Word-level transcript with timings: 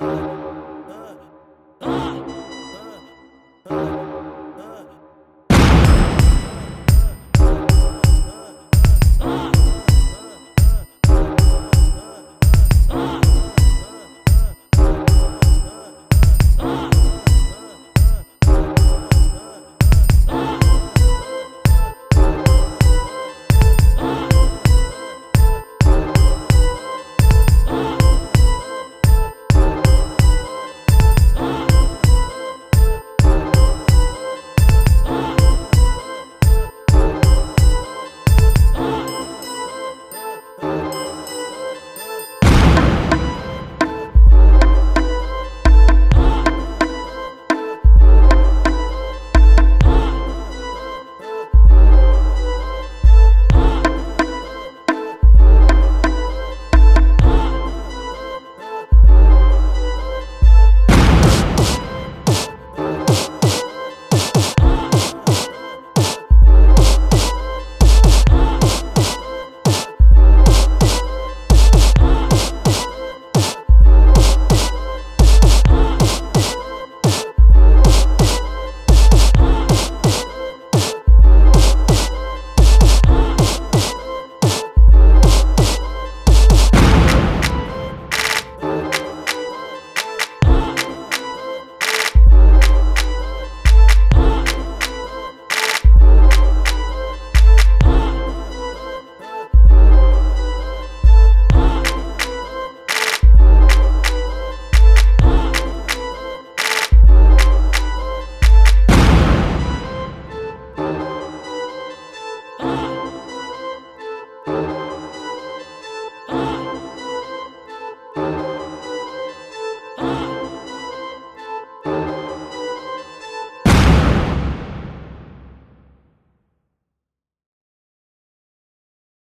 Bye. 0.00 0.33